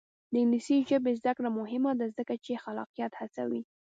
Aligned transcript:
د 0.31 0.33
انګلیسي 0.41 0.77
ژبې 0.89 1.11
زده 1.19 1.31
کړه 1.37 1.49
مهمه 1.59 1.91
ده 1.99 2.05
ځکه 2.17 2.33
چې 2.45 2.61
خلاقیت 2.63 3.13
هڅوي. 3.21 3.61